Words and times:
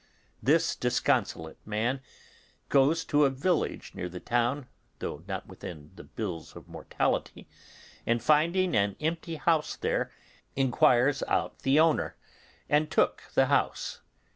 This 0.41 0.75
disconsolate 0.75 1.59
man 1.63 2.01
goes 2.69 3.05
to 3.05 3.23
a 3.23 3.29
village 3.29 3.93
near 3.93 4.09
the 4.09 4.19
town, 4.19 4.65
though 4.97 5.23
not 5.27 5.45
within 5.45 5.91
the 5.93 6.03
bills 6.03 6.55
of 6.55 6.67
mortality, 6.67 7.47
and 8.07 8.19
finding 8.19 8.75
an 8.75 8.95
empty 8.99 9.35
house 9.35 9.75
there, 9.75 10.11
inquires 10.55 11.21
out 11.27 11.59
the 11.59 11.79
owner, 11.79 12.15
and 12.67 12.89
took 12.89 13.25
the 13.35 13.45
house. 13.45 14.01